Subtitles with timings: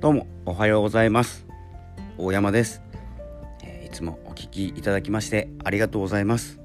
[0.00, 1.44] どうもおはようございます。
[2.16, 2.80] 大山です、
[3.62, 6.58] えー、いつもお聞きいただきましてありがとうございます。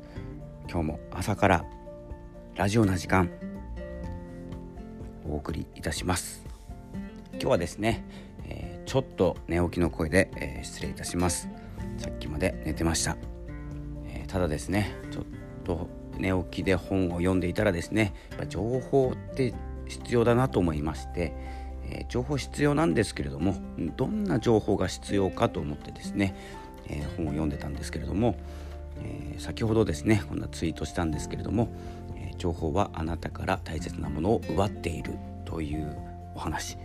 [0.70, 1.66] 今日も朝から
[2.56, 3.30] ラジオな時間
[5.28, 6.46] お送りいたします。
[7.34, 8.06] 今日はですね、
[8.46, 11.50] えー、ちょっと寝起きの声で、えー、失礼いたします。
[11.98, 13.18] さっきまで寝てました、
[14.08, 15.24] えただですねちょっ
[15.66, 19.54] と寝起きで本を読んでいたらですねやっぱ情報って
[19.88, 23.56] 必要だなと思いましてえ、情報必要なんですけれども
[23.96, 26.36] どんな情報が必要かと思ってですね、
[26.88, 28.36] え、本を読んでたんですけれども、
[29.02, 31.70] え、先ほどですねこんなツイートしたんですけれども、
[32.18, 35.14] え情報はあなたから大切なものを奪っている
[35.46, 35.96] という
[36.36, 36.78] お話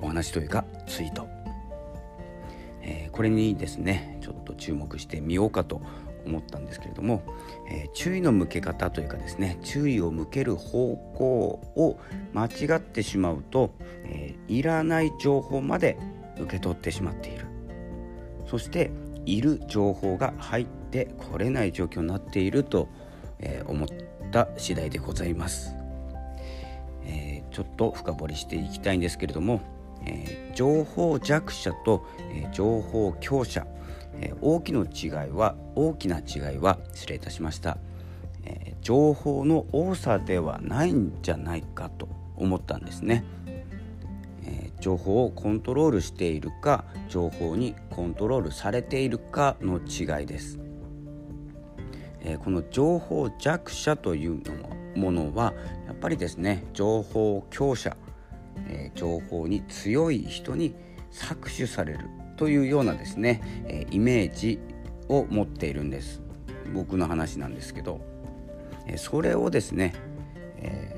[0.00, 1.26] お話というかツイート、
[2.82, 5.86] えこれにですねちょっと注目してみようかと思
[6.26, 7.22] 思ったんですけれども、
[7.70, 11.24] えー、注意の向け方というかですね注意を向ける方向
[11.76, 11.98] を
[12.32, 13.74] 間違ってしまうと、
[14.04, 15.98] えー、いらない情報まで
[16.38, 17.46] 受け取ってしまっている。
[18.46, 18.90] そして
[19.26, 22.88] いる情報が入ってこれない状況になっていると、
[23.38, 23.88] えー、思っ
[24.30, 25.74] た次第でございます、
[27.06, 29.60] えちょっと深掘りしていきたいんですけれども、
[30.04, 33.66] え情報弱者と、え情報強者
[34.20, 37.78] えー、大きな違いは大きな違いは失礼いたしました、
[38.44, 43.24] えー、情報の多さではないんじゃないかと思ったんですね、
[44.44, 50.58] えー、情報をコントロールしているか情報にコントロールされているかの違いです、
[52.20, 54.52] えこの情報弱者というの
[54.96, 55.54] ものは
[55.86, 57.96] やっぱりですね情報強者、
[58.68, 60.74] え情報に強い人に
[61.12, 64.58] 搾取されるというようなですね、えイメージ
[65.08, 66.22] を持っているんです。
[66.72, 68.00] 僕の話なんですけど、
[68.86, 69.94] えそれをですね、
[70.58, 70.96] え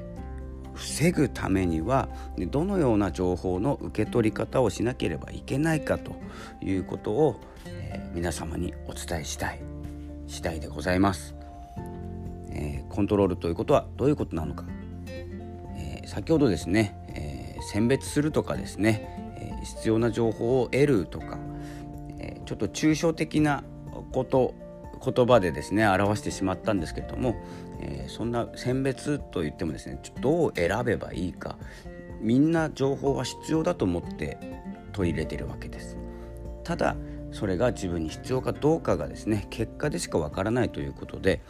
[0.64, 2.08] ー、防ぐためには
[2.50, 6.16] どのような情報の受け取り方をしなければいけないかと
[6.62, 9.60] いうことを、え、皆様にお伝えしたい
[10.26, 11.34] 次第でございます、
[12.50, 14.64] え、コントロールということはどういうことなのか、
[15.76, 19.25] え先ほどですね、え選別するとかですね
[19.66, 21.38] 必要な情報を得るとか、
[22.18, 23.64] えちょっと抽象的な
[24.12, 24.54] こと
[25.04, 27.36] 言葉でですね表してしまったんですけれども、
[27.80, 31.56] え、そんな選別といってもですねどう選べばいいか
[32.20, 34.38] みんな情報は必要だと思って
[34.92, 35.98] 取り入れてるわけです。
[36.64, 36.96] ただ
[37.32, 41.42] それが自分に必要かどうかがですね結果でしかわからないということで、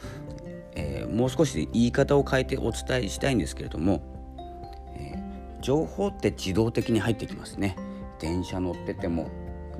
[0.74, 4.02] えー、もう少し言い方を変えてお伝えしたいんですけれども、
[4.96, 7.76] えー、情報って自動的に入ってきますね
[8.18, 9.28] 電車乗ってても、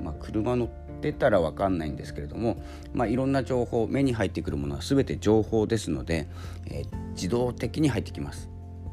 [0.03, 0.69] まあ、車乗っ
[1.01, 6.29] てたら分かんないんですけれども、まあ、いろんな情報目に入ってくるものは全て情報ですので、
[6.67, 8.51] えー、自動的に入ってきます。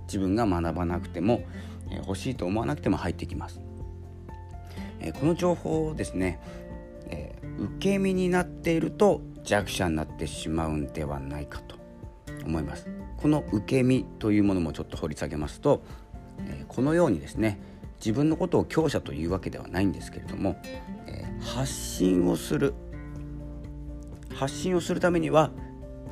[0.08, 1.44] 自分が学ばなくても、
[1.90, 3.62] えー、欲しいと思わなくても入ってきます、
[5.00, 6.40] えー、この情報をですね、
[7.10, 11.75] え受け身になっていると弱者になってしまうんではないかと
[12.46, 12.88] 思います。
[13.18, 15.84] この受け身というものもちょっと掘り下げますと、
[16.46, 17.60] えこのようにですね
[18.03, 20.59] 自分のことを強者というわけではないんですけれども、
[21.08, 22.74] えー、発信をする
[24.36, 25.52] 発信をするためには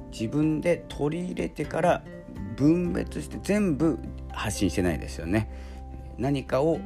[0.10, 2.04] 自分で取り入れてから
[2.56, 4.00] 分別して全部
[4.32, 5.50] 発信してないですよね。
[6.18, 6.80] 何かを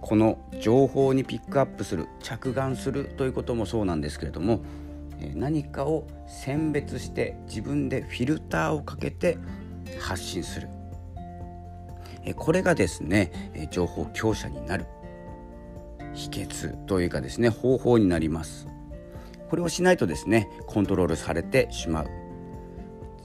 [0.00, 4.62] この情報にピックアップする着眼するということもそうなんですけれども
[5.34, 9.38] 何かを選別して自分でフィルターをかけて
[10.00, 10.68] 発信する
[12.36, 14.86] これがですね情報強者になる。
[16.14, 18.68] 秘訣というかですね方法になります。
[19.48, 22.06] これをしないとですねコントロールされてしまう。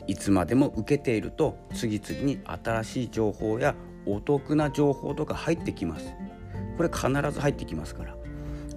[0.08, 3.75] いつまでも受けていると次々に新しい情報や
[4.06, 6.14] お得な情報とか入ってきます。
[6.78, 8.18] これ必ず入ってきますから。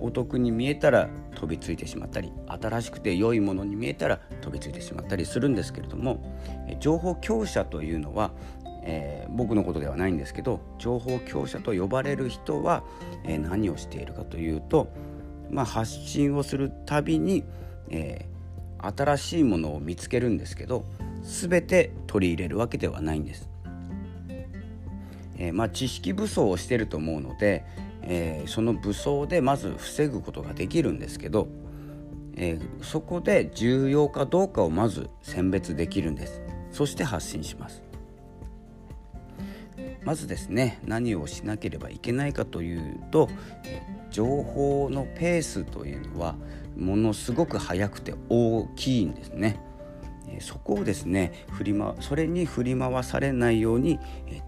[0.03, 6.23] お得に見えたら飛びついてしまったり新しくて良いものに見えたら飛びついてしまったりするんですけれども
[6.81, 8.33] 情報強者というのは
[8.83, 12.83] えー、僕のことではないんですけど情報強者と呼ばれる人は、
[13.25, 14.89] えー、何をしているかというと、
[15.51, 17.45] まあ、発信をするたびに、
[17.91, 20.84] えー、新しいものを見つけるんですけど
[21.22, 23.49] 全て取り入れるわけではないんです。
[25.37, 27.65] えまあ、知識武装をしてると思うので、
[28.03, 31.49] えその武装でまず防ぐことができるんですけど、
[32.37, 36.41] えそこで重要かどうかをまず選別できるんです
[36.71, 37.83] そして発信します
[40.05, 43.29] まずですね何をしなければいけないかというと
[44.11, 46.37] 情報のペースというのは
[46.77, 49.61] ものすごく速くて大きいんですね。
[50.41, 53.99] そこをですね振り、ま、それに振り回されないように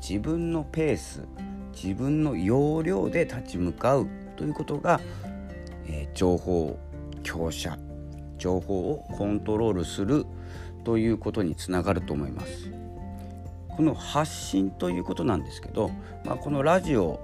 [0.00, 1.24] 自分のペース
[1.72, 5.00] 自分の要領で立ち向かうということが、
[5.88, 6.78] え、情報
[7.22, 7.76] 強者
[8.38, 10.26] 情報をコントロールする
[10.84, 12.71] ということにつながると思います。
[13.76, 15.90] この発信ということなんですけど、
[16.24, 17.20] まあ、このラジオ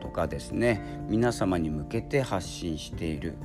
[0.00, 3.36] とかですね皆様に向けて発信している。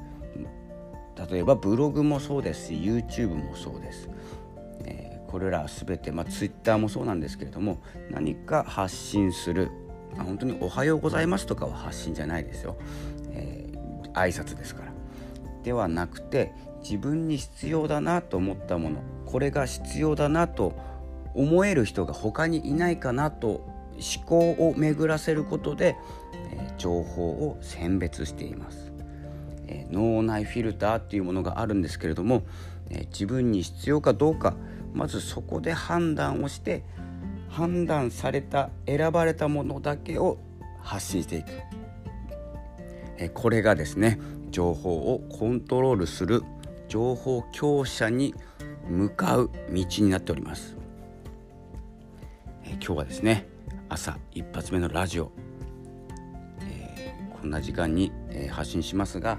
[1.30, 4.10] 例えばブログもそうですし YouTube もそうです、
[4.86, 9.70] えー、これら全て、まあ、Twitter もそうなんですけれども何か発信する、
[10.16, 12.78] まあ、本当に「おはようございます」とかは発信じゃないですよ、
[13.32, 14.94] えー、挨拶ですから。
[15.64, 20.76] ではなくて自分に必要だなと思ったものこれが必要だなと思
[21.34, 23.48] 思える人が他にいないかなと
[24.00, 25.96] 思考を巡らせることで、
[26.52, 28.92] えー、情報を選別しています、
[29.68, 32.44] えー、脳内フィルターっていうものがあるんですけれども、
[32.90, 34.56] えー、自分に必要かどうか
[34.94, 36.84] まずそこで判断をして
[37.50, 40.38] 判断された選ばれたものだけを
[40.82, 41.48] 発信していく、
[43.18, 46.44] えこれがですね情報をコントロールする
[46.88, 48.34] 情報強者に
[48.88, 50.79] 向かう道になっております、
[52.82, 53.48] 今日はですね
[53.90, 55.32] 朝一発目のラジオ、
[56.62, 59.38] えー、こんな時間に、えー、発信しますが、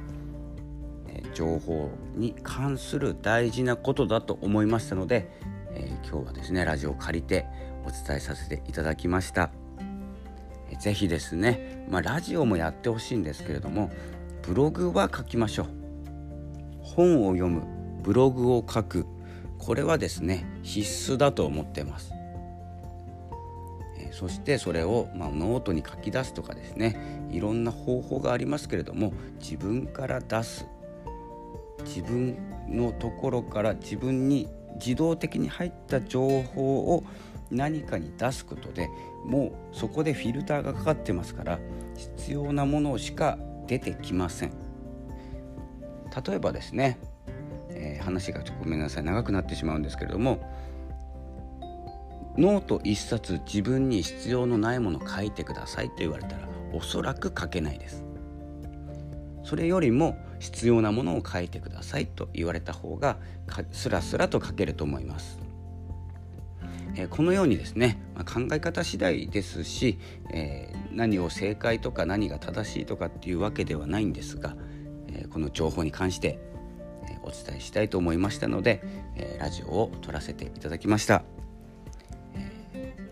[1.09, 5.31] えー、情報に関する大事なことだと思いましたので、
[5.73, 7.47] え今日はですねラジオを借りて
[7.85, 9.51] お伝えさせていただきました。
[10.79, 13.91] ぜひですね、まあ、ラジオもやってほしいんですけれども
[14.43, 15.67] ブログは書きましょう。
[16.81, 17.63] 本を読む
[18.03, 19.07] ブログを書く。
[19.59, 22.13] これはですね必須だと思ってます、
[24.12, 30.67] そしてそれを、まあ、ノートに書き出すとかですねいろんな方法がありますけれども自分から出す
[31.85, 32.37] 自分
[32.69, 37.05] のところから自分に自動的に入った情報を
[37.51, 38.89] 何かに出すことで
[39.25, 41.59] もうそこでフィルターがかかってますから
[41.97, 44.53] 必要なものしか出てきません。
[46.27, 46.99] 例えばですね、
[47.71, 50.41] えー、話がちょっとごめんなさい長くなってしまうんですけれども
[52.38, 58.05] ノート1冊自分に必要のないもの書いてくださいと言われたらおそらく書けないです。
[59.43, 63.19] それよりも必要なものを書いてくださいと言われた方が
[63.73, 65.38] スラスラと書けると思います。
[66.97, 69.99] えこのようにですね、まあ、考え方次第ですし、
[70.31, 74.56] えー、何を正解とか何が正しいとかっていうわけではないんですが、
[75.09, 76.38] えー、この情報に関して、
[77.23, 78.82] お伝えしたいと思いましたので、
[79.17, 81.23] えラジオを撮らせていただきました、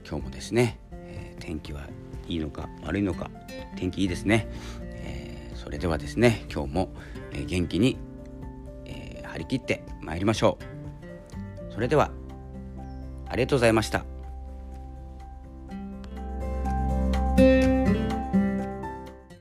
[0.08, 1.82] 今日もですね、え天気は
[2.28, 3.30] いいのか悪いのか
[3.76, 4.48] 天気いいですね、
[4.80, 6.88] えそれではですね今日も、
[7.32, 7.98] え元気に、
[8.86, 10.58] え張り切ってまいりましょ
[11.70, 12.10] うそれでは
[13.28, 14.17] ありがとうございました。